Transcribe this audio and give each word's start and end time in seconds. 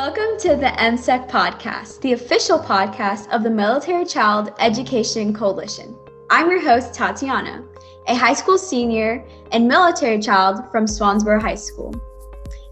Welcome 0.00 0.38
to 0.38 0.56
the 0.56 0.72
MCEC 0.78 1.28
podcast, 1.28 2.00
the 2.00 2.14
official 2.14 2.58
podcast 2.58 3.28
of 3.28 3.42
the 3.42 3.50
Military 3.50 4.06
Child 4.06 4.54
Education 4.58 5.34
Coalition. 5.34 5.94
I'm 6.30 6.50
your 6.50 6.62
host, 6.62 6.94
Tatiana, 6.94 7.62
a 8.08 8.14
high 8.14 8.32
school 8.32 8.56
senior 8.56 9.22
and 9.52 9.68
military 9.68 10.18
child 10.18 10.62
from 10.72 10.86
Swansboro 10.86 11.38
High 11.38 11.54
School. 11.54 11.94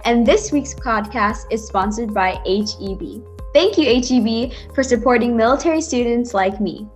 And 0.07 0.25
this 0.25 0.53
week's 0.53 0.73
podcast 0.73 1.45
is 1.51 1.67
sponsored 1.67 2.15
by 2.15 2.41
HEB. 2.47 3.23
Thank 3.53 3.77
you, 3.77 3.85
HEB, 4.01 4.75
for 4.75 4.83
supporting 4.83 5.37
military 5.37 5.83
students 5.83 6.33
like 6.33 6.63
me. 6.63 6.89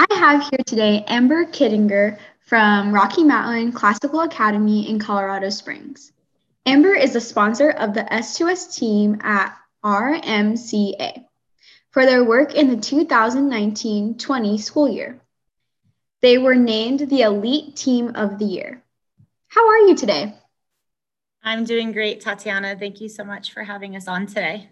I 0.00 0.06
have 0.16 0.42
here 0.50 0.64
today 0.66 1.04
Amber 1.06 1.44
Kittinger 1.44 2.18
from 2.40 2.92
Rocky 2.92 3.22
Mountain 3.22 3.70
Classical 3.70 4.22
Academy 4.22 4.90
in 4.90 4.98
Colorado 4.98 5.48
Springs. 5.48 6.10
Amber 6.66 6.94
is 6.94 7.14
the 7.14 7.20
sponsor 7.20 7.70
of 7.70 7.94
the 7.94 8.02
S2S 8.02 8.76
team 8.76 9.18
at 9.22 9.56
RMCA 9.84 11.24
for 11.90 12.04
their 12.04 12.22
work 12.22 12.54
in 12.54 12.68
the 12.68 12.76
2019 12.76 14.18
20 14.18 14.58
school 14.58 14.88
year. 14.88 15.20
They 16.20 16.36
were 16.36 16.54
named 16.54 17.00
the 17.00 17.22
Elite 17.22 17.76
Team 17.76 18.12
of 18.14 18.38
the 18.38 18.44
Year. 18.44 18.82
How 19.48 19.68
are 19.68 19.78
you 19.78 19.96
today? 19.96 20.34
I'm 21.42 21.64
doing 21.64 21.92
great, 21.92 22.20
Tatiana. 22.20 22.76
Thank 22.78 23.00
you 23.00 23.08
so 23.08 23.24
much 23.24 23.52
for 23.52 23.62
having 23.62 23.96
us 23.96 24.06
on 24.06 24.26
today. 24.26 24.68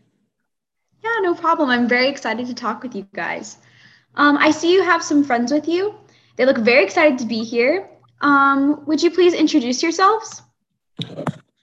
Yeah, 1.03 1.21
no 1.23 1.35
problem. 1.35 1.71
I'm 1.71 1.89
very 1.89 2.09
excited 2.09 2.47
to 2.49 2.55
talk 2.55 2.83
with 2.83 2.95
you 2.95 3.07
guys. 3.15 3.57
Um, 4.15 4.37
I 4.37 4.51
see 4.51 4.73
you 4.73 4.83
have 4.83 5.03
some 5.03 5.25
friends 5.25 5.53
with 5.53 5.69
you. 5.69 5.95
They 6.37 6.45
look 6.45 6.59
very 6.59 6.85
excited 6.85 7.19
to 7.21 7.27
be 7.27 7.45
here. 7.45 7.89
Um, 8.21 8.85
would 8.85 9.03
you 9.03 9.11
please 9.11 9.33
introduce 9.33 9.83
yourselves? 9.83 10.43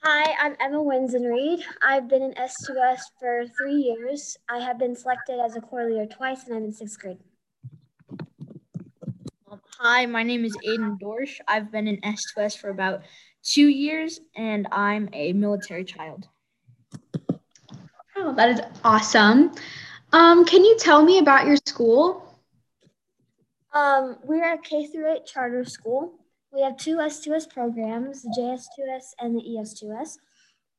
Hi, 0.08 0.36
I'm 0.40 0.54
Emma 0.60 0.78
Winsen 0.78 1.28
Reed. 1.28 1.64
I've 1.82 2.06
been 2.06 2.22
in 2.22 2.32
S2S 2.34 3.00
for 3.18 3.44
three 3.58 3.74
years. 3.74 4.36
I 4.48 4.60
have 4.60 4.78
been 4.78 4.94
selected 4.94 5.40
as 5.40 5.56
a 5.56 5.60
core 5.60 5.84
leader 5.84 6.06
twice, 6.06 6.46
and 6.46 6.56
I'm 6.56 6.62
in 6.62 6.72
sixth 6.72 7.00
grade. 7.00 7.18
Um, 9.50 9.60
hi, 9.80 10.06
my 10.06 10.22
name 10.22 10.44
is 10.44 10.56
Aiden 10.64 10.96
Dorsch. 11.00 11.40
I've 11.48 11.72
been 11.72 11.88
in 11.88 12.00
S2S 12.02 12.56
for 12.56 12.68
about 12.68 13.02
two 13.42 13.66
years, 13.66 14.20
and 14.36 14.68
I'm 14.70 15.08
a 15.12 15.32
military 15.32 15.84
child. 15.84 16.28
Oh, 18.14 18.32
that 18.36 18.48
is 18.50 18.60
awesome. 18.84 19.50
Um, 20.12 20.44
can 20.44 20.64
you 20.64 20.78
tell 20.78 21.02
me 21.02 21.18
about 21.18 21.48
your 21.48 21.56
school? 21.66 22.38
Um, 23.74 24.18
we're 24.22 24.54
a 24.54 24.58
K 24.58 24.86
through 24.86 25.12
8 25.14 25.26
charter 25.26 25.64
school. 25.64 26.14
We 26.56 26.62
have 26.62 26.78
two 26.78 26.96
S2S 26.96 27.50
programs, 27.50 28.22
the 28.22 28.30
JS2S 28.30 29.12
and 29.20 29.36
the 29.36 29.42
ES2S. 29.42 30.16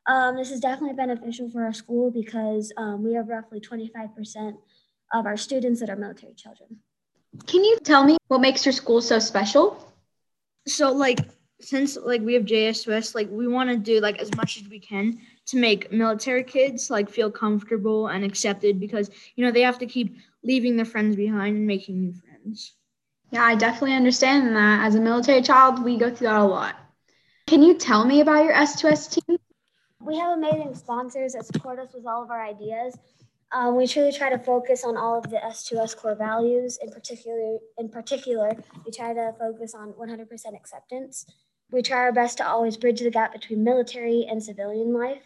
Um, 0.07 0.35
this 0.35 0.49
is 0.49 0.59
definitely 0.59 0.95
beneficial 0.95 1.51
for 1.51 1.65
our 1.65 1.73
school 1.73 2.09
because 2.09 2.73
um, 2.77 3.03
we 3.03 3.13
have 3.13 3.27
roughly 3.27 3.59
25% 3.59 4.57
of 5.13 5.27
our 5.27 5.37
students 5.37 5.79
that 5.81 5.91
are 5.91 5.95
military 5.95 6.33
children. 6.33 6.77
Can 7.45 7.63
you 7.63 7.77
tell 7.83 8.03
me 8.03 8.17
what 8.27 8.41
makes 8.41 8.65
your 8.65 8.73
school 8.73 9.03
so 9.03 9.19
special? 9.19 9.93
So, 10.65 10.91
like, 10.91 11.19
since 11.61 11.95
like 11.95 12.21
we 12.21 12.33
have 12.33 12.45
JS2S, 12.45 13.13
like 13.13 13.29
we 13.29 13.47
want 13.47 13.69
to 13.69 13.77
do 13.77 13.99
like 13.99 14.17
as 14.17 14.33
much 14.35 14.57
as 14.57 14.67
we 14.67 14.79
can 14.79 15.19
to 15.45 15.57
make 15.57 15.91
military 15.91 16.43
kids 16.43 16.89
like 16.89 17.07
feel 17.07 17.29
comfortable 17.29 18.07
and 18.07 18.25
accepted 18.25 18.79
because 18.79 19.11
you 19.35 19.45
know 19.45 19.51
they 19.51 19.61
have 19.61 19.77
to 19.77 19.85
keep 19.85 20.17
leaving 20.43 20.75
their 20.75 20.85
friends 20.85 21.15
behind 21.15 21.55
and 21.55 21.67
making 21.67 22.01
new 22.01 22.13
friends. 22.13 22.73
Yeah, 23.31 23.43
I 23.43 23.55
definitely 23.55 23.95
understand 23.95 24.55
that. 24.55 24.85
As 24.85 24.95
a 24.95 25.01
military 25.01 25.41
child, 25.41 25.83
we 25.83 25.97
go 25.97 26.09
through 26.09 26.27
that 26.27 26.39
a 26.39 26.45
lot. 26.45 26.75
Can 27.45 27.61
you 27.61 27.75
tell 27.75 28.05
me 28.05 28.21
about 28.21 28.45
your 28.45 28.53
S2S 28.53 29.11
team? 29.11 29.37
We 29.99 30.17
have 30.17 30.37
amazing 30.37 30.75
sponsors 30.75 31.33
that 31.33 31.45
support 31.45 31.79
us 31.79 31.93
with 31.93 32.05
all 32.05 32.23
of 32.23 32.31
our 32.31 32.43
ideas. 32.45 32.97
Um, 33.51 33.75
we 33.75 33.87
truly 33.87 34.11
try 34.11 34.29
to 34.29 34.37
focus 34.37 34.83
on 34.83 34.97
all 34.97 35.17
of 35.17 35.29
the 35.29 35.37
S2S 35.37 35.95
core 35.95 36.15
values. 36.15 36.77
In 36.81 36.91
particular, 36.91 37.57
in 37.77 37.89
particular, 37.89 38.51
we 38.85 38.91
try 38.91 39.13
to 39.13 39.33
focus 39.39 39.73
on 39.73 39.93
100% 39.93 40.55
acceptance. 40.55 41.25
We 41.71 41.81
try 41.81 41.99
our 41.99 42.11
best 42.11 42.37
to 42.37 42.47
always 42.47 42.77
bridge 42.77 43.01
the 43.01 43.11
gap 43.11 43.33
between 43.33 43.63
military 43.63 44.25
and 44.29 44.41
civilian 44.41 44.93
life. 44.93 45.23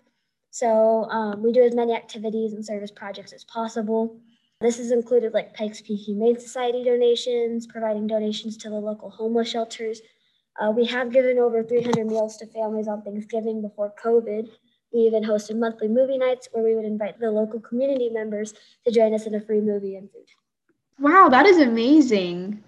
So 0.52 1.06
um, 1.10 1.42
we 1.42 1.52
do 1.52 1.64
as 1.64 1.74
many 1.74 1.96
activities 1.96 2.54
and 2.54 2.66
service 2.66 2.92
projects 2.92 3.34
as 3.34 3.44
possible. 3.44 4.20
This 4.62 4.78
has 4.78 4.92
included 4.92 5.34
like 5.34 5.56
Pikes 5.56 5.82
Peak 5.82 6.00
Humane 6.02 6.40
Society 6.40 6.84
donations, 6.84 7.66
providing 7.66 8.06
donations 8.06 8.58
to 8.58 8.70
the 8.70 8.76
local 8.76 9.10
homeless 9.10 9.50
shelters. 9.50 10.02
Uh, 10.60 10.70
we 10.70 10.86
have 10.86 11.12
given 11.12 11.40
over 11.40 11.64
300 11.64 12.06
meals 12.06 12.38
to 12.38 12.46
families 12.46 12.88
on 12.88 13.02
Thanksgiving 13.02 13.64
before 13.64 13.92
COVID. 14.04 14.48
We 14.94 15.00
even 15.00 15.24
hosted 15.24 15.58
monthly 15.58 15.88
movie 15.88 16.20
nights 16.20 16.48
where 16.52 16.64
we 16.64 16.76
would 16.76 16.86
invite 16.86 17.20
the 17.20 17.32
local 17.32 17.60
community 17.60 18.10
members 18.10 18.54
to 18.86 18.92
join 18.92 19.16
us 19.16 19.26
in 19.26 19.34
a 19.34 19.42
free 19.42 19.62
movie 19.62 19.96
and 19.96 20.12
food. 20.12 20.28
Wow, 21.00 21.28
that 21.30 21.48
is 21.48 21.58
amazing. 21.58 22.64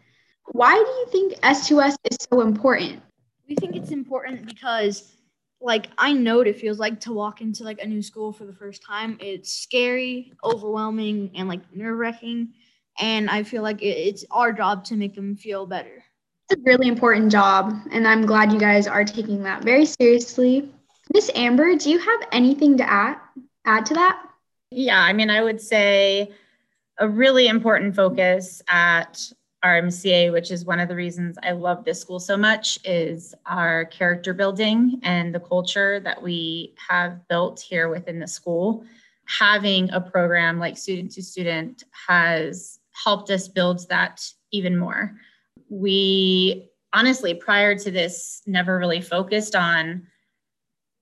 Why 0.52 0.74
do 0.74 0.80
you 0.80 1.06
think 1.12 1.40
S2S 1.42 1.96
is 2.10 2.18
so 2.32 2.42
important? 2.42 3.04
We 3.48 3.54
think 3.54 3.76
it's 3.76 3.92
important 3.92 4.48
because 4.48 5.16
like 5.64 5.88
I 5.98 6.12
know 6.12 6.38
what 6.38 6.48
it 6.48 6.60
feels 6.60 6.78
like 6.78 7.00
to 7.02 7.14
walk 7.14 7.42
into 7.42 7.64
like 7.64 7.82
a 7.82 7.88
new 7.88 8.02
school 8.02 8.34
for 8.34 8.46
the 8.46 8.54
first 8.54 8.84
time. 8.84 9.18
It's 9.20 9.52
scary, 9.52 10.34
overwhelming, 10.44 11.32
and 11.36 11.48
like 11.48 11.62
nerve 11.74 11.98
wracking. 11.98 12.50
And 13.00 13.30
I 13.30 13.44
feel 13.44 13.64
like 13.64 13.82
it's 13.82 14.26
our 14.30 14.52
job 14.52 14.84
to 14.86 14.96
make 14.96 15.16
them 15.16 15.36
feel 15.36 15.66
better. 15.66 16.04
It's 16.50 16.60
a 16.60 16.64
really 16.64 16.88
important 16.88 17.32
job, 17.32 17.74
and 17.92 18.08
I'm 18.08 18.26
glad 18.26 18.52
you 18.52 18.60
guys 18.60 18.86
are 18.88 19.06
taking 19.06 19.44
that 19.44 19.64
very 19.64 19.86
seriously. 19.86 20.70
Miss 21.14 21.32
Amber, 21.34 21.76
do 21.76 21.90
you 21.90 21.98
have 21.98 22.20
anything 22.32 22.78
to 22.78 22.90
add 22.90 23.18
add 23.66 23.86
to 23.88 23.94
that? 23.94 24.22
Yeah, 24.70 25.00
I 25.00 25.14
mean, 25.14 25.30
I 25.30 25.42
would 25.42 25.62
say 25.62 26.34
a 27.00 27.08
really 27.08 27.48
important 27.48 27.96
focus 27.96 28.62
at 28.68 29.32
RMCA, 29.64 30.32
which 30.32 30.52
is 30.52 30.66
one 30.66 30.80
of 30.80 30.90
the 30.90 30.96
reasons 30.96 31.38
I 31.42 31.52
love 31.52 31.86
this 31.86 32.02
school 32.02 32.20
so 32.20 32.36
much, 32.36 32.80
is 32.84 33.34
our 33.46 33.86
character 33.86 34.34
building 34.34 35.00
and 35.04 35.34
the 35.34 35.40
culture 35.40 36.00
that 36.02 36.22
we 36.22 36.76
have 36.90 37.28
built 37.30 37.62
here 37.62 37.90
within 37.90 38.20
the 38.20 38.28
school. 38.28 38.86
Having 39.26 39.90
a 39.92 40.02
program 40.02 40.60
like 40.60 40.78
Student 40.78 41.12
to 41.14 41.24
Student 41.24 41.86
has 42.08 42.80
helped 42.92 43.30
us 43.30 43.48
build 43.48 43.88
that 43.90 44.22
even 44.52 44.78
more. 44.78 45.16
We 45.70 46.70
honestly, 46.92 47.34
prior 47.34 47.78
to 47.78 47.90
this, 47.90 48.42
never 48.46 48.78
really 48.78 49.02
focused 49.02 49.56
on 49.56 50.08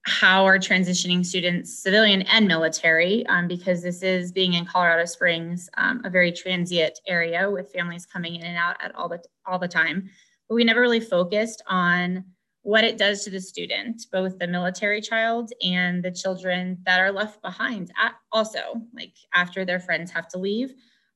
how 0.03 0.45
are 0.45 0.57
transitioning 0.57 1.25
students, 1.25 1.78
civilian 1.78 2.23
and 2.23 2.47
military, 2.47 3.25
um, 3.28 3.47
because 3.47 3.84
this 3.84 4.01
is 4.01 4.31
being 4.31 4.53
in 4.53 4.66
Colorado 4.66 5.06
Springs, 5.06 5.69
um, 5.78 6.01
a 6.03 6.09
very 6.09 6.31
transient 6.31 7.00
area 7.07 7.50
with 7.50 7.72
families 7.72 8.06
coming 8.06 8.35
in 8.35 8.44
and 8.44 8.57
out 8.57 8.78
at 8.81 8.94
all 8.95 9.07
the 9.07 9.22
all 9.45 9.59
the 9.59 9.67
time. 9.67 10.09
But 10.50 10.56
we 10.56 10.63
never 10.63 10.81
really 10.81 11.00
focused 11.00 11.62
on 11.67 12.25
what 12.63 12.84
it 12.84 12.97
does 12.97 13.23
to 13.23 13.29
the 13.29 13.41
student, 13.41 14.06
both 14.12 14.38
the 14.38 14.47
military 14.47 15.01
child 15.01 15.51
and 15.63 16.03
the 16.03 16.12
children 16.12 16.78
that 16.85 17.00
are 17.00 17.12
left 17.12 17.41
behind. 17.41 17.91
At, 18.00 18.13
also, 18.31 18.59
like 18.94 19.13
after 19.33 19.66
their 19.66 19.79
friends 19.79 20.12
have 20.12 20.28
to 20.29 20.38
leave, 20.38 20.73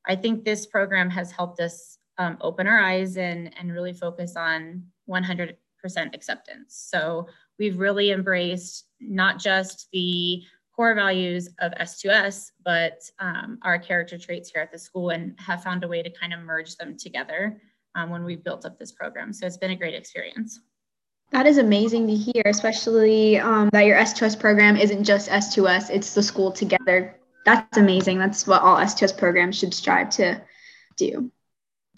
I 0.07 0.15
think 0.15 0.43
this 0.43 0.65
program 0.65 1.09
has 1.09 1.31
helped 1.31 1.59
us 1.59 1.97
um, 2.17 2.37
open 2.41 2.67
our 2.67 2.79
eyes 2.79 3.17
and 3.17 3.51
and 3.57 3.73
really 3.73 3.93
focus 3.93 4.35
on 4.35 4.83
100% 5.09 5.55
acceptance. 6.13 6.87
So 6.89 7.27
we've 7.59 7.79
really 7.79 8.11
embraced 8.11 8.85
not 8.99 9.39
just 9.39 9.87
the 9.91 10.43
core 10.75 10.93
values 10.93 11.49
of 11.59 11.71
S2S, 11.73 12.51
but 12.63 12.99
um, 13.19 13.57
our 13.61 13.79
character 13.79 14.17
traits 14.17 14.49
here 14.49 14.61
at 14.61 14.71
the 14.71 14.77
school 14.77 15.11
and 15.11 15.39
have 15.39 15.63
found 15.63 15.83
a 15.83 15.87
way 15.87 16.03
to 16.03 16.09
kind 16.09 16.33
of 16.33 16.41
merge 16.41 16.75
them 16.75 16.97
together 16.97 17.61
um, 17.95 18.09
when 18.09 18.23
we've 18.23 18.43
built 18.43 18.65
up 18.65 18.77
this 18.77 18.91
program. 18.91 19.31
So 19.31 19.45
it's 19.45 19.57
been 19.57 19.71
a 19.71 19.75
great 19.75 19.93
experience. 19.93 20.59
That 21.31 21.47
is 21.47 21.57
amazing 21.57 22.07
to 22.07 22.15
hear, 22.15 22.43
especially 22.45 23.39
um, 23.39 23.69
that 23.71 23.85
your 23.85 23.97
S2S 23.97 24.39
program 24.39 24.77
isn't 24.77 25.05
just 25.05 25.29
S2S, 25.29 25.89
it's 25.89 26.13
the 26.13 26.21
school 26.21 26.51
together. 26.51 27.15
That's 27.45 27.77
amazing. 27.77 28.19
That's 28.19 28.45
what 28.45 28.61
all 28.61 28.77
S2S 28.77 29.17
programs 29.17 29.57
should 29.57 29.73
strive 29.73 30.09
to 30.11 30.41
do. 30.97 31.31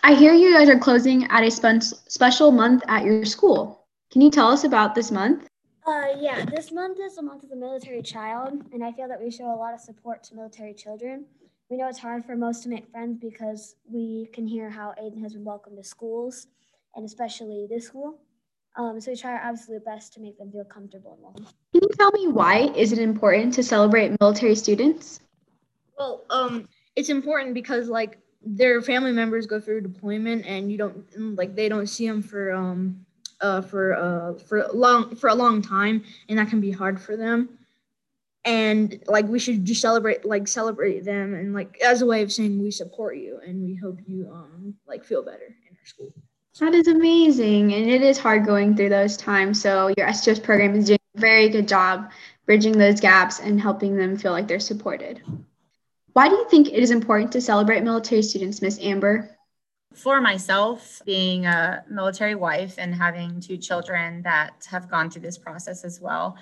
I 0.03 0.13
hear 0.13 0.33
you 0.33 0.53
guys 0.53 0.69
are 0.69 0.79
closing 0.79 1.25
at 1.25 1.43
a 1.43 1.51
special 1.51 2.51
month 2.51 2.83
at 2.87 3.03
your 3.03 3.25
school. 3.25 3.87
Can 4.11 4.21
you 4.21 4.29
tell 4.29 4.49
us 4.49 4.63
about 4.63 4.95
this 4.95 5.11
month? 5.11 5.47
Uh, 5.87 6.07
yeah, 6.19 6.43
this 6.43 6.73
month 6.73 6.99
is 6.99 7.15
the 7.15 7.21
month 7.21 7.43
of 7.43 7.49
the 7.49 7.55
military 7.55 8.01
child, 8.01 8.61
and 8.73 8.83
I 8.83 8.91
feel 8.91 9.07
that 9.07 9.23
we 9.23 9.31
show 9.31 9.45
a 9.45 9.55
lot 9.55 9.73
of 9.73 9.79
support 9.79 10.21
to 10.25 10.35
military 10.35 10.73
children. 10.73 11.23
We 11.69 11.77
know 11.77 11.87
it's 11.87 11.97
hard 11.97 12.25
for 12.25 12.35
most 12.35 12.61
to 12.63 12.69
make 12.69 12.91
friends 12.91 13.17
because 13.21 13.75
we 13.89 14.27
can 14.33 14.45
hear 14.45 14.69
how 14.69 14.93
Aiden 15.01 15.21
has 15.23 15.31
been 15.31 15.45
welcomed 15.45 15.77
to 15.77 15.83
schools, 15.85 16.47
and 16.95 17.05
especially 17.05 17.67
this 17.69 17.85
school. 17.85 18.19
Um, 18.75 18.99
so 18.99 19.11
we 19.11 19.17
try 19.17 19.31
our 19.31 19.37
absolute 19.37 19.85
best 19.85 20.13
to 20.15 20.19
make 20.19 20.37
them 20.37 20.51
feel 20.51 20.65
comfortable 20.65 21.13
and 21.13 21.23
welcome. 21.23 21.45
Can 21.71 21.81
you 21.81 21.89
tell 21.97 22.11
me 22.11 22.27
why 22.27 22.69
is 22.75 22.91
it 22.91 22.99
important 22.99 23.53
to 23.53 23.63
celebrate 23.63 24.19
military 24.19 24.55
students? 24.55 25.21
Well, 25.97 26.25
um, 26.29 26.67
it's 26.97 27.07
important 27.07 27.53
because 27.53 27.87
like 27.87 28.19
their 28.45 28.81
family 28.81 29.13
members 29.13 29.47
go 29.47 29.61
through 29.61 29.81
deployment, 29.81 30.45
and 30.45 30.69
you 30.69 30.77
don't 30.77 31.37
like 31.37 31.55
they 31.55 31.69
don't 31.69 31.87
see 31.87 32.05
them 32.05 32.21
for 32.21 32.51
um 32.51 33.05
uh, 33.41 33.61
for 33.61 33.95
uh, 33.95 34.33
for 34.47 34.67
long 34.73 35.15
for 35.15 35.29
a 35.29 35.35
long 35.35 35.61
time, 35.61 36.03
and 36.29 36.39
that 36.39 36.49
can 36.49 36.61
be 36.61 36.71
hard 36.71 36.99
for 36.99 37.17
them. 37.17 37.49
and 38.45 39.03
like 39.07 39.27
we 39.27 39.39
should 39.39 39.65
just 39.65 39.81
celebrate 39.81 40.25
like 40.25 40.47
celebrate 40.47 41.01
them 41.03 41.33
and 41.33 41.53
like 41.53 41.77
as 41.81 42.01
a 42.01 42.05
way 42.05 42.21
of 42.21 42.31
saying 42.31 42.61
we 42.61 42.71
support 42.71 43.17
you 43.17 43.39
and 43.45 43.61
we 43.63 43.75
hope 43.75 43.99
you 44.07 44.29
um 44.31 44.73
like 44.87 45.03
feel 45.03 45.23
better 45.23 45.45
in 45.69 45.77
our 45.77 45.85
school. 45.85 46.13
That 46.59 46.73
is 46.73 46.87
amazing. 46.87 47.73
And 47.73 47.89
it 47.89 48.01
is 48.01 48.17
hard 48.17 48.45
going 48.45 48.75
through 48.75 48.89
those 48.89 49.17
times. 49.17 49.61
So 49.61 49.93
your 49.97 50.07
S2S 50.07 50.39
program 50.43 50.75
is 50.75 50.85
doing 50.87 50.99
a 51.15 51.19
very 51.19 51.49
good 51.49 51.67
job 51.67 52.11
bridging 52.45 52.77
those 52.77 52.99
gaps 52.99 53.39
and 53.39 53.61
helping 53.61 53.95
them 53.95 54.17
feel 54.17 54.31
like 54.31 54.47
they're 54.47 54.59
supported. 54.59 55.21
Why 56.13 56.29
do 56.29 56.35
you 56.35 56.49
think 56.49 56.67
it 56.69 56.79
is 56.79 56.91
important 56.91 57.31
to 57.33 57.41
celebrate 57.41 57.83
military 57.83 58.23
students, 58.23 58.61
Miss 58.61 58.79
Amber? 58.81 59.36
For 59.97 60.21
myself, 60.21 61.01
being 61.05 61.47
a 61.47 61.83
military 61.89 62.35
wife 62.35 62.75
and 62.77 62.93
having 62.93 63.39
two 63.41 63.57
children 63.57 64.21
that 64.21 64.67
have 64.69 64.91
gone 64.91 65.09
through 65.09 65.23
this 65.23 65.39
process 65.39 65.83
as 65.83 65.99
well, 65.99 66.37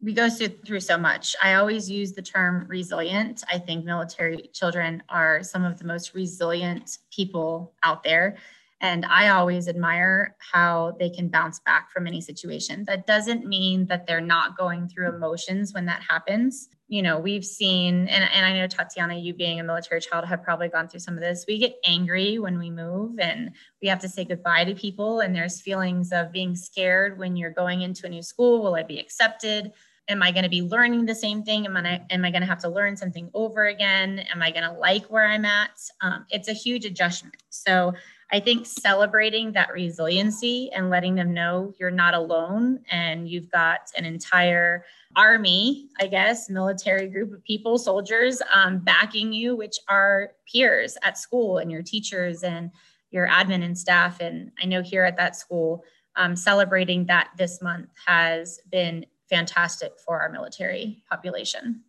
we 0.00 0.12
go 0.12 0.30
through 0.30 0.48
through 0.64 0.80
so 0.80 0.96
much. 0.96 1.34
I 1.42 1.54
always 1.54 1.90
use 1.90 2.12
the 2.12 2.22
term 2.22 2.66
resilient. 2.68 3.42
I 3.52 3.58
think 3.58 3.84
military 3.84 4.48
children 4.52 5.02
are 5.08 5.42
some 5.42 5.64
of 5.64 5.80
the 5.80 5.84
most 5.84 6.14
resilient 6.14 6.98
people 7.10 7.74
out 7.82 8.04
there. 8.04 8.36
And 8.80 9.06
I 9.06 9.30
always 9.30 9.68
admire 9.68 10.36
how 10.38 10.96
they 10.98 11.08
can 11.08 11.28
bounce 11.28 11.60
back 11.60 11.90
from 11.90 12.06
any 12.06 12.20
situation. 12.20 12.84
That 12.86 13.06
doesn't 13.06 13.46
mean 13.46 13.86
that 13.86 14.06
they're 14.06 14.20
not 14.20 14.58
going 14.58 14.88
through 14.88 15.08
emotions 15.08 15.72
when 15.72 15.86
that 15.86 16.02
happens. 16.08 16.68
You 16.88 17.02
know, 17.02 17.18
we've 17.18 17.44
seen, 17.44 18.06
and, 18.06 18.28
and 18.32 18.46
I 18.46 18.52
know 18.52 18.66
Tatiana, 18.66 19.16
you 19.16 19.32
being 19.32 19.58
a 19.58 19.64
military 19.64 20.00
child, 20.00 20.26
have 20.26 20.42
probably 20.42 20.68
gone 20.68 20.88
through 20.88 21.00
some 21.00 21.14
of 21.14 21.20
this. 21.20 21.46
We 21.48 21.58
get 21.58 21.76
angry 21.86 22.38
when 22.38 22.58
we 22.58 22.70
move 22.70 23.18
and 23.18 23.52
we 23.80 23.88
have 23.88 23.98
to 24.00 24.08
say 24.08 24.24
goodbye 24.24 24.64
to 24.64 24.74
people. 24.74 25.20
And 25.20 25.34
there's 25.34 25.60
feelings 25.60 26.12
of 26.12 26.30
being 26.30 26.54
scared 26.54 27.18
when 27.18 27.34
you're 27.34 27.50
going 27.50 27.80
into 27.80 28.06
a 28.06 28.10
new 28.10 28.22
school. 28.22 28.62
Will 28.62 28.74
I 28.74 28.82
be 28.82 28.98
accepted? 28.98 29.72
am 30.08 30.22
I 30.22 30.30
going 30.30 30.44
to 30.44 30.48
be 30.48 30.62
learning 30.62 31.06
the 31.06 31.14
same 31.14 31.42
thing? 31.42 31.66
Am 31.66 31.76
I 31.76 32.00
am 32.10 32.24
I 32.24 32.30
going 32.30 32.42
to 32.42 32.46
have 32.46 32.60
to 32.60 32.68
learn 32.68 32.96
something 32.96 33.30
over 33.34 33.66
again? 33.66 34.20
Am 34.32 34.42
I 34.42 34.50
going 34.50 34.62
to 34.62 34.72
like 34.72 35.06
where 35.06 35.26
I'm 35.26 35.44
at? 35.44 35.70
Um, 36.00 36.26
it's 36.30 36.48
a 36.48 36.52
huge 36.52 36.84
adjustment. 36.84 37.42
So 37.50 37.92
I 38.32 38.40
think 38.40 38.66
celebrating 38.66 39.52
that 39.52 39.72
resiliency 39.72 40.70
and 40.72 40.90
letting 40.90 41.14
them 41.14 41.32
know 41.32 41.72
you're 41.78 41.92
not 41.92 42.14
alone 42.14 42.80
and 42.90 43.28
you've 43.28 43.50
got 43.50 43.90
an 43.96 44.04
entire 44.04 44.84
army, 45.14 45.88
I 46.00 46.08
guess, 46.08 46.50
military 46.50 47.08
group 47.08 47.32
of 47.32 47.44
people, 47.44 47.78
soldiers 47.78 48.42
um, 48.52 48.78
backing 48.78 49.32
you, 49.32 49.54
which 49.54 49.76
are 49.88 50.32
peers 50.50 50.98
at 51.04 51.18
school 51.18 51.58
and 51.58 51.70
your 51.70 51.82
teachers 51.82 52.42
and 52.42 52.72
your 53.10 53.28
admin 53.28 53.62
and 53.62 53.78
staff. 53.78 54.20
And 54.20 54.50
I 54.60 54.66
know 54.66 54.82
here 54.82 55.04
at 55.04 55.16
that 55.18 55.36
school, 55.36 55.84
um, 56.16 56.34
celebrating 56.34 57.06
that 57.06 57.30
this 57.38 57.62
month 57.62 57.90
has 58.06 58.58
been 58.70 59.06
fantastic 59.30 59.92
for 60.04 60.20
our 60.20 60.30
military 60.30 61.02
population. 61.08 61.82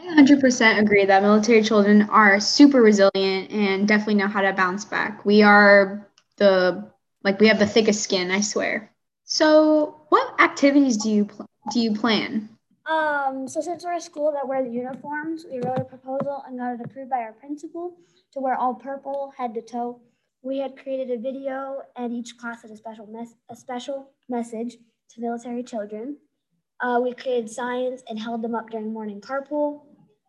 I 0.00 0.14
100% 0.14 0.80
agree 0.80 1.04
that 1.04 1.22
military 1.22 1.62
children 1.62 2.02
are 2.02 2.40
super 2.40 2.80
resilient 2.80 3.50
and 3.50 3.86
definitely 3.86 4.14
know 4.14 4.28
how 4.28 4.40
to 4.40 4.52
bounce 4.54 4.84
back. 4.84 5.24
We 5.26 5.42
are 5.42 6.08
the 6.36 6.90
like 7.22 7.38
we 7.38 7.48
have 7.48 7.58
the 7.58 7.66
thickest 7.66 8.02
skin, 8.02 8.30
I 8.30 8.40
swear. 8.40 8.90
So, 9.24 10.00
what 10.08 10.40
activities 10.40 10.96
do 10.96 11.10
you 11.10 11.26
pl- 11.26 11.46
do 11.70 11.80
you 11.80 11.94
plan? 11.94 12.48
Um, 12.86 13.46
so 13.46 13.60
since 13.60 13.84
we're 13.84 13.92
a 13.92 14.00
school 14.00 14.32
that 14.32 14.48
wear 14.48 14.64
uniforms, 14.64 15.44
we 15.50 15.60
wrote 15.60 15.78
a 15.78 15.84
proposal 15.84 16.42
and 16.46 16.58
got 16.58 16.74
it 16.74 16.80
approved 16.82 17.10
by 17.10 17.18
our 17.18 17.32
principal 17.32 17.96
to 18.32 18.40
wear 18.40 18.56
all 18.56 18.74
purple 18.74 19.32
head 19.36 19.52
to 19.54 19.60
toe. 19.60 20.00
We 20.42 20.58
had 20.58 20.78
created 20.78 21.10
a 21.10 21.20
video, 21.20 21.82
and 21.94 22.12
each 22.14 22.38
class 22.38 22.62
had 22.62 22.70
a 22.70 22.76
special 22.76 23.06
mes- 23.06 23.36
a 23.50 23.56
special 23.56 24.10
message 24.30 24.78
to 25.10 25.20
military 25.20 25.62
children. 25.62 26.16
Uh, 26.80 26.98
we 27.02 27.12
created 27.12 27.50
signs 27.50 28.02
and 28.08 28.18
held 28.18 28.40
them 28.40 28.54
up 28.54 28.70
during 28.70 28.92
morning 28.92 29.20
carpool. 29.20 29.82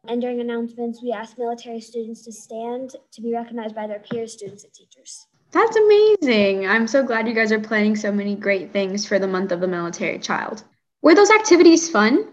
And 0.07 0.19
during 0.19 0.41
announcements, 0.41 1.01
we 1.01 1.11
asked 1.11 1.37
military 1.37 1.79
students 1.79 2.23
to 2.23 2.31
stand 2.31 2.95
to 3.11 3.21
be 3.21 3.33
recognized 3.33 3.75
by 3.75 3.85
their 3.85 3.99
peers, 3.99 4.33
students, 4.33 4.63
and 4.63 4.73
teachers. 4.73 5.27
That's 5.51 5.75
amazing. 5.75 6.65
I'm 6.65 6.87
so 6.87 7.03
glad 7.03 7.27
you 7.27 7.35
guys 7.35 7.51
are 7.51 7.59
planning 7.59 7.95
so 7.95 8.11
many 8.11 8.35
great 8.35 8.71
things 8.71 9.05
for 9.05 9.19
the 9.19 9.27
month 9.27 9.51
of 9.51 9.59
the 9.59 9.67
military 9.67 10.17
child. 10.17 10.63
Were 11.01 11.13
those 11.13 11.29
activities 11.29 11.89
fun? 11.89 12.27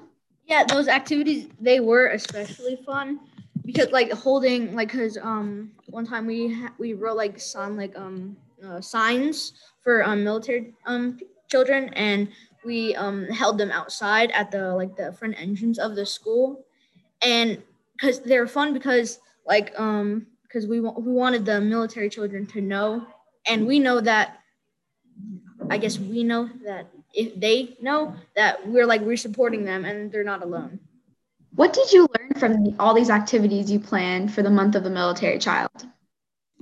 Yeah, 0.46 0.64
those 0.64 0.88
activities 0.88 1.48
they 1.60 1.80
were 1.80 2.06
especially 2.08 2.76
fun 2.86 3.20
because 3.66 3.90
like 3.90 4.10
holding 4.12 4.74
like 4.74 4.88
cuz 4.88 5.18
um 5.18 5.72
one 5.90 6.06
time 6.06 6.26
we 6.26 6.54
ha- 6.54 6.72
we 6.78 6.94
wrote 6.94 7.16
like 7.16 7.38
some 7.38 7.76
like 7.76 7.98
um 7.98 8.36
uh, 8.64 8.80
signs 8.80 9.52
for 9.82 10.02
um 10.04 10.24
military 10.24 10.72
um 10.86 11.18
children 11.50 11.92
and 11.94 12.28
we 12.64 12.94
um 12.94 13.26
held 13.26 13.58
them 13.58 13.70
outside 13.70 14.30
at 14.30 14.50
the 14.50 14.74
like 14.74 14.96
the 14.96 15.12
front 15.12 15.34
entrance 15.38 15.78
of 15.78 15.96
the 15.96 16.06
school 16.06 16.64
and 17.22 17.62
because 17.92 18.20
they're 18.20 18.46
fun 18.46 18.72
because 18.72 19.18
like 19.46 19.72
um 19.78 20.26
because 20.42 20.66
we 20.66 20.80
we 20.80 21.12
wanted 21.12 21.44
the 21.44 21.60
military 21.60 22.08
children 22.08 22.46
to 22.46 22.60
know 22.60 23.06
and 23.46 23.66
we 23.66 23.78
know 23.78 24.00
that 24.00 24.38
i 25.70 25.78
guess 25.78 25.98
we 25.98 26.22
know 26.22 26.48
that 26.64 26.86
if 27.14 27.38
they 27.40 27.76
know 27.80 28.14
that 28.36 28.66
we're 28.68 28.86
like 28.86 29.00
we're 29.00 29.16
supporting 29.16 29.64
them 29.64 29.84
and 29.84 30.12
they're 30.12 30.24
not 30.24 30.42
alone 30.42 30.78
what 31.54 31.72
did 31.72 31.90
you 31.92 32.06
learn 32.18 32.30
from 32.38 32.62
the, 32.62 32.74
all 32.78 32.94
these 32.94 33.10
activities 33.10 33.70
you 33.70 33.80
planned 33.80 34.32
for 34.32 34.42
the 34.42 34.50
month 34.50 34.74
of 34.74 34.84
the 34.84 34.90
military 34.90 35.38
child 35.38 35.86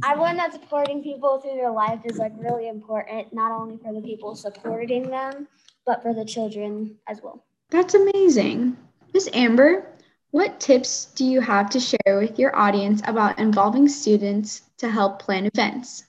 I 0.02 0.14
learned 0.14 0.38
that 0.38 0.52
supporting 0.52 1.02
people 1.02 1.40
through 1.40 1.56
their 1.56 1.70
life 1.70 2.00
is 2.04 2.18
like 2.18 2.32
really 2.36 2.68
important, 2.68 3.32
not 3.32 3.50
only 3.50 3.78
for 3.78 3.94
the 3.94 4.00
people 4.02 4.36
supporting 4.36 5.08
them, 5.08 5.48
but 5.86 6.02
for 6.02 6.12
the 6.12 6.24
children 6.24 6.96
as 7.08 7.22
well. 7.22 7.44
That's 7.70 7.94
amazing. 7.94 8.76
Miss 9.14 9.28
Amber, 9.32 9.86
what 10.30 10.60
tips 10.60 11.06
do 11.14 11.24
you 11.24 11.40
have 11.40 11.70
to 11.70 11.80
share 11.80 12.18
with 12.18 12.38
your 12.38 12.54
audience 12.56 13.00
about 13.06 13.38
involving 13.38 13.88
students 13.88 14.62
to 14.78 14.90
help 14.90 15.20
plan 15.20 15.46
events? 15.46 16.04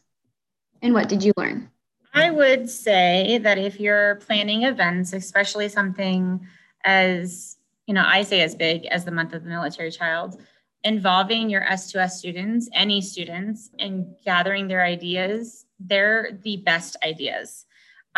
And 0.81 0.93
what 0.93 1.09
did 1.09 1.23
you 1.23 1.33
learn? 1.37 1.69
I 2.13 2.31
would 2.31 2.69
say 2.69 3.39
that 3.43 3.57
if 3.57 3.79
you're 3.79 4.15
planning 4.15 4.63
events, 4.63 5.13
especially 5.13 5.69
something 5.69 6.45
as, 6.83 7.57
you 7.85 7.93
know, 7.93 8.03
I 8.05 8.23
say 8.23 8.41
as 8.41 8.55
big 8.55 8.85
as 8.87 9.05
the 9.05 9.11
month 9.11 9.33
of 9.33 9.43
the 9.43 9.49
military 9.49 9.91
child, 9.91 10.41
involving 10.83 11.49
your 11.49 11.61
S2S 11.61 12.11
students, 12.11 12.69
any 12.73 13.01
students, 13.01 13.69
and 13.79 14.15
gathering 14.25 14.67
their 14.67 14.83
ideas, 14.83 15.65
they're 15.79 16.39
the 16.43 16.57
best 16.57 16.97
ideas. 17.05 17.65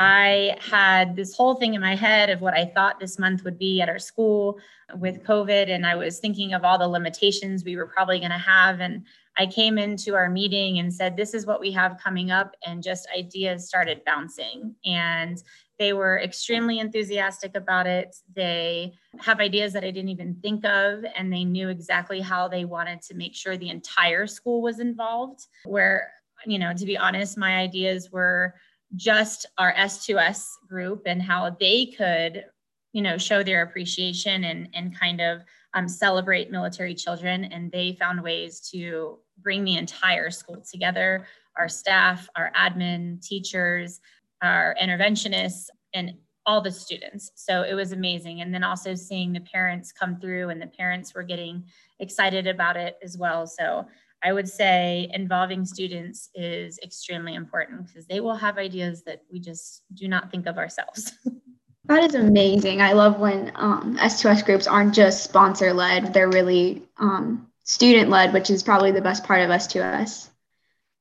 I 0.02 0.56
had 0.62 1.18
this 1.18 1.36
whole 1.36 1.56
thing 1.56 1.74
in 1.74 1.82
my 1.82 1.94
head 1.94 2.30
of 2.30 2.40
what 2.40 2.54
I 2.54 2.64
thought 2.64 3.02
this 3.02 3.20
month 3.20 3.44
would 3.44 3.60
be 3.60 3.82
at 3.82 3.90
our 3.90 4.00
school 4.00 4.58
with 4.96 5.24
COVID. 5.24 5.70
And 5.70 5.86
I 5.86 5.98
was 5.98 6.20
thinking 6.20 6.54
of 6.54 6.64
all 6.64 6.78
the 6.78 6.88
limitations 6.88 7.66
we 7.66 7.76
were 7.76 7.86
probably 7.86 8.20
going 8.20 8.32
to 8.32 8.38
have. 8.38 8.80
And 8.80 9.06
I 9.38 9.46
came 9.46 9.78
into 9.78 10.16
our 10.16 10.30
meeting 10.30 10.80
and 10.80 10.94
said, 10.94 11.18
This 11.18 11.34
is 11.34 11.46
what 11.46 11.60
we 11.60 11.70
have 11.74 12.00
coming 12.02 12.32
up. 12.32 12.56
And 12.66 12.82
just 12.82 13.10
ideas 13.14 13.68
started 13.68 14.02
bouncing. 14.06 14.74
And 14.86 15.44
they 15.80 15.92
were 15.92 16.20
extremely 16.20 16.80
enthusiastic 16.80 17.58
about 17.58 17.86
it. 17.86 18.16
They 18.34 18.94
have 19.20 19.42
ideas 19.42 19.74
that 19.74 19.84
I 19.84 19.92
didn't 19.92 20.12
even 20.12 20.36
think 20.36 20.64
of. 20.64 21.04
And 21.18 21.32
they 21.32 21.44
knew 21.44 21.68
exactly 21.68 22.22
how 22.22 22.48
they 22.48 22.64
wanted 22.64 23.02
to 23.02 23.16
make 23.16 23.36
sure 23.36 23.58
the 23.58 23.70
entire 23.70 24.28
school 24.28 24.62
was 24.62 24.80
involved. 24.80 25.48
Where, 25.66 26.14
you 26.46 26.58
know, 26.58 26.72
to 26.72 26.86
be 26.86 26.98
honest, 26.98 27.38
my 27.38 27.58
ideas 27.58 28.14
were 28.14 28.56
just 28.96 29.46
our 29.58 29.74
S2S 29.74 30.46
group 30.68 31.04
and 31.06 31.22
how 31.22 31.56
they 31.60 31.88
could, 31.98 32.46
you 32.94 33.02
know, 33.02 33.18
show 33.18 33.44
their 33.44 33.62
appreciation 33.62 34.46
and, 34.46 34.70
and 34.74 34.98
kind 34.98 35.22
of 35.22 35.42
um, 35.74 35.88
celebrate 35.88 36.52
military 36.52 36.96
children. 36.96 37.46
And 37.46 37.72
they 37.72 37.94
found 38.00 38.22
ways 38.22 38.60
to 38.72 39.20
bring 39.42 39.64
the 39.64 39.78
entire 39.78 40.32
school 40.32 40.64
together 40.70 41.26
our 41.58 41.68
staff, 41.68 42.30
our 42.38 42.52
admin, 42.56 43.22
teachers, 43.22 44.00
our 44.42 44.76
interventionists, 44.82 45.68
and 45.94 46.14
all 46.46 46.62
the 46.62 46.72
students. 46.72 47.32
So 47.36 47.64
it 47.64 47.74
was 47.74 47.92
amazing. 47.92 48.42
And 48.42 48.54
then 48.54 48.64
also 48.64 48.96
seeing 48.96 49.34
the 49.34 49.42
parents 49.42 49.92
come 49.92 50.20
through, 50.20 50.50
and 50.50 50.62
the 50.62 50.68
parents 50.68 51.14
were 51.14 51.24
getting 51.24 51.66
excited 52.00 52.48
about 52.48 52.78
it 52.78 52.98
as 53.04 53.18
well. 53.18 53.46
So 53.46 53.86
I 54.24 54.34
would 54.34 54.50
say 54.50 55.10
involving 55.14 55.66
students 55.66 56.30
is 56.36 56.80
extremely 56.84 57.36
important 57.36 57.88
because 57.88 58.06
they 58.06 58.20
will 58.20 58.36
have 58.36 58.58
ideas 58.58 59.04
that 59.04 59.22
we 59.32 59.40
just 59.40 59.84
do 59.94 60.08
not 60.08 60.30
think 60.30 60.46
of 60.46 60.58
ourselves. 60.58 61.14
that 61.86 62.04
is 62.04 62.16
amazing. 62.16 62.82
I 62.82 62.94
love 62.94 63.20
when 63.20 63.52
um, 63.56 63.98
S2S 63.98 64.44
groups 64.46 64.68
aren't 64.68 64.94
just 64.94 65.24
sponsor 65.24 65.74
led, 65.74 66.14
they're 66.14 66.30
really 66.30 66.84
um, 66.98 67.48
student 67.64 68.10
led, 68.10 68.34
which 68.34 68.50
is 68.50 68.62
probably 68.62 68.92
the 68.92 69.02
best 69.02 69.24
part 69.24 69.42
of 69.42 69.50
S2S. 69.50 70.30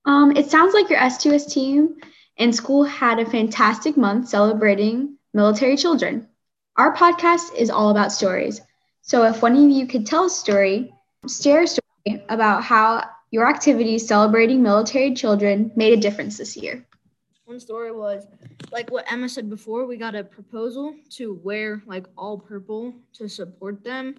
Um, 0.04 0.36
it 0.36 0.50
sounds 0.50 0.74
like 0.74 0.88
your 0.88 1.00
S2S 1.00 1.50
team 1.50 1.96
in 2.36 2.52
school 2.52 2.84
had 2.84 3.18
a 3.18 3.28
fantastic 3.28 3.96
month 3.96 4.28
celebrating 4.28 5.16
military 5.34 5.76
children. 5.76 6.28
Our 6.76 6.94
podcast 6.94 7.54
is 7.56 7.68
all 7.68 7.90
about 7.90 8.12
stories. 8.12 8.60
So 9.02 9.24
if 9.24 9.42
one 9.42 9.56
of 9.56 9.70
you 9.70 9.86
could 9.86 10.06
tell 10.06 10.26
a 10.26 10.30
story, 10.30 10.94
share 11.28 11.62
a 11.62 11.66
story 11.66 11.87
about 12.28 12.62
how 12.64 13.04
your 13.30 13.48
activities 13.48 14.06
celebrating 14.06 14.62
military 14.62 15.14
children 15.14 15.70
made 15.76 15.92
a 15.92 16.00
difference 16.00 16.36
this 16.38 16.56
year. 16.56 16.84
one 17.44 17.60
story 17.60 17.92
was 17.92 18.26
like 18.70 18.90
what 18.90 19.10
Emma 19.10 19.28
said 19.28 19.48
before. 19.48 19.86
We 19.86 19.96
got 19.96 20.14
a 20.14 20.24
proposal 20.24 20.94
to 21.10 21.40
wear 21.42 21.82
like 21.86 22.06
all 22.16 22.38
purple 22.38 22.94
to 23.14 23.28
support 23.28 23.84
them, 23.84 24.16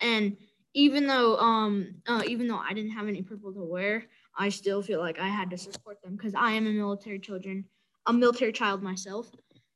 and 0.00 0.36
even 0.74 1.06
though 1.06 1.36
um 1.38 1.94
uh, 2.06 2.22
even 2.26 2.46
though 2.48 2.58
I 2.58 2.72
didn't 2.74 2.92
have 2.92 3.08
any 3.08 3.22
purple 3.22 3.52
to 3.52 3.64
wear, 3.64 4.06
I 4.36 4.48
still 4.50 4.82
feel 4.82 5.00
like 5.00 5.18
I 5.18 5.28
had 5.28 5.50
to 5.50 5.58
support 5.58 6.02
them 6.02 6.16
because 6.16 6.34
I 6.34 6.52
am 6.52 6.66
a 6.66 6.70
military 6.70 7.18
children, 7.18 7.64
a 8.06 8.12
military 8.12 8.52
child 8.52 8.82
myself. 8.82 9.30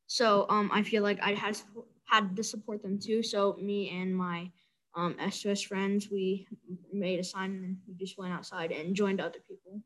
So 0.07 0.47
um 0.49 0.71
I 0.73 0.83
feel 0.83 1.03
like 1.03 1.21
I 1.23 1.35
had 1.35 1.59
had 2.05 2.37
to 2.37 2.43
support 2.45 2.83
them 2.83 2.99
too. 2.99 3.23
So 3.23 3.57
me 3.61 3.91
and 3.91 4.15
my 4.17 4.51
um, 4.97 5.15
S2S 5.15 5.67
friends, 5.67 6.09
we 6.11 6.47
made 6.93 7.19
a 7.19 7.25
sign 7.25 7.51
and 7.51 7.77
we 7.89 7.95
just 7.95 8.19
went 8.19 8.33
outside 8.33 8.71
and 8.71 8.95
joined 8.95 9.21
other 9.21 9.41
people 9.49 9.81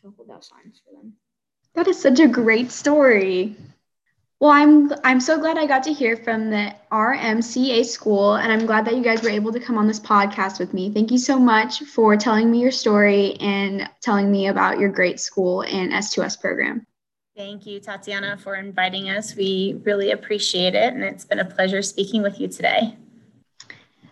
to 0.00 0.12
hold 0.16 0.30
out 0.30 0.44
signs 0.44 0.80
for 0.84 1.00
them. 1.00 1.12
That 1.74 1.88
is 1.88 2.00
such 2.00 2.20
a 2.20 2.28
great 2.28 2.70
story. 2.70 3.56
Well, 4.38 4.50
I'm 4.50 4.92
I'm 5.02 5.20
so 5.20 5.38
glad 5.38 5.56
I 5.56 5.66
got 5.66 5.82
to 5.84 5.92
hear 5.94 6.16
from 6.16 6.50
the 6.50 6.74
RMCA 6.92 7.86
school, 7.86 8.34
and 8.34 8.52
I'm 8.52 8.66
glad 8.66 8.84
that 8.84 8.94
you 8.94 9.02
guys 9.02 9.22
were 9.22 9.30
able 9.30 9.50
to 9.52 9.60
come 9.60 9.78
on 9.78 9.86
this 9.86 10.00
podcast 10.00 10.58
with 10.58 10.74
me. 10.74 10.90
Thank 10.90 11.10
you 11.10 11.16
so 11.16 11.38
much 11.38 11.80
for 11.84 12.16
telling 12.18 12.50
me 12.50 12.60
your 12.60 12.70
story 12.70 13.34
and 13.36 13.88
telling 14.02 14.30
me 14.30 14.48
about 14.48 14.78
your 14.78 14.90
great 14.90 15.20
school 15.20 15.62
and 15.62 15.90
S2S 15.92 16.38
program. 16.38 16.86
Thank 17.34 17.64
you, 17.66 17.80
Tatiana, 17.80 18.36
for 18.36 18.56
inviting 18.56 19.08
us. 19.08 19.34
We 19.34 19.80
really 19.84 20.10
appreciate 20.10 20.74
it, 20.74 20.92
and 20.92 21.02
it's 21.02 21.24
been 21.24 21.38
a 21.38 21.44
pleasure 21.44 21.80
speaking 21.80 22.22
with 22.22 22.38
you 22.38 22.48
today. 22.48 22.94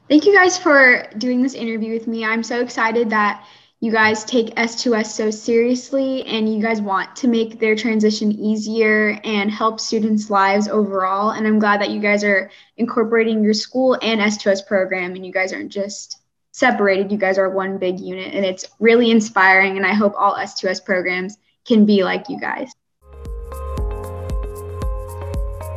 Thank 0.07 0.27
you 0.27 0.35
guys 0.35 0.59
for 0.59 1.09
doing 1.17 1.43
this 1.43 1.55
interview 1.55 1.95
with 1.95 2.07
me. 2.07 2.27
I'm 2.27 2.43
so 2.43 2.61
excited 2.61 3.09
that 3.09 3.47
you 3.81 3.91
guys 3.91 4.23
take 4.25 4.55
S2S 4.55 5.07
so 5.07 5.31
seriously 5.31 6.25
and 6.27 6.53
you 6.53 6.61
guys 6.61 6.83
want 6.83 7.17
to 7.17 7.29
make 7.29 7.59
their 7.59 7.75
transition 7.75 8.31
easier 8.33 9.19
and 9.25 9.51
help 9.51 9.81
students' 9.81 10.29
lives 10.29 10.69
overall. 10.69 11.31
And 11.31 11.47
I'm 11.47 11.59
glad 11.59 11.81
that 11.81 11.91
you 11.91 12.01
guys 12.01 12.23
are 12.23 12.51
incorporating 12.77 13.43
your 13.43 13.55
school 13.55 13.99
and 14.03 14.21
S2S 14.21 14.67
program 14.67 15.15
and 15.15 15.25
you 15.25 15.33
guys 15.33 15.55
aren't 15.55 15.73
just 15.73 16.21
separated. 16.53 17.11
You 17.11 17.19
guys 17.19 17.39
are 17.39 17.49
one 17.49 17.79
big 17.79 17.99
unit 17.99 18.35
and 18.35 18.45
it's 18.45 18.67
really 18.81 19.11
inspiring. 19.11 19.79
And 19.79 19.87
I 19.87 19.95
hope 19.95 20.15
all 20.19 20.35
S2S 20.35 20.85
programs 20.85 21.39
can 21.67 21.87
be 21.87 22.05
like 22.05 22.29
you 22.29 22.39
guys. 22.39 22.71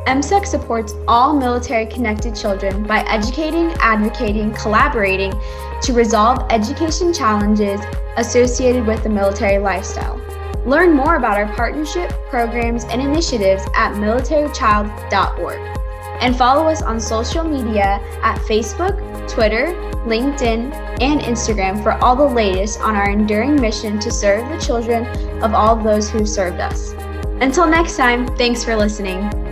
MCEC 0.08 0.46
supports 0.46 0.94
all 1.06 1.36
military 1.36 1.84
connected 1.84 2.34
children 2.34 2.82
by 2.82 3.00
educating, 3.00 3.70
advocating, 3.72 4.54
collaborating 4.54 5.34
to 5.82 5.92
resolve 5.92 6.46
education 6.48 7.12
challenges 7.12 7.78
associated 8.16 8.86
with 8.86 9.02
the 9.02 9.10
military 9.10 9.58
lifestyle. 9.58 10.18
Learn 10.64 10.94
more 10.94 11.16
about 11.16 11.36
our 11.36 11.54
partnership, 11.54 12.10
programs, 12.30 12.84
and 12.84 13.02
initiatives 13.02 13.62
at 13.74 13.92
militarychild.org. 13.96 15.78
And 16.22 16.34
follow 16.34 16.66
us 16.66 16.80
on 16.80 16.98
social 16.98 17.44
media 17.44 18.00
at 18.22 18.38
Facebook, 18.38 18.96
Twitter, 19.28 19.74
LinkedIn, 20.06 20.72
and 21.02 21.20
Instagram 21.20 21.82
for 21.82 21.92
all 22.02 22.16
the 22.16 22.24
latest 22.24 22.80
on 22.80 22.96
our 22.96 23.10
enduring 23.10 23.60
mission 23.60 23.98
to 23.98 24.10
serve 24.10 24.48
the 24.48 24.58
children 24.58 25.04
of 25.42 25.52
all 25.52 25.76
those 25.76 26.08
who've 26.08 26.26
served 26.26 26.60
us. 26.60 26.92
Until 27.42 27.68
next 27.68 27.98
time, 27.98 28.26
thanks 28.38 28.64
for 28.64 28.74
listening. 28.74 29.47